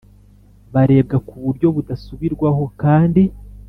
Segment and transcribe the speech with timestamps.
[0.73, 3.21] barebwa ku buryo budasubirwaho kandi